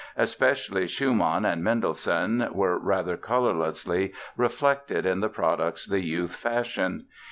[0.17, 7.05] Especially Schumann and Mendelssohn were rather colorlessly reflected in the products the youth fashioned.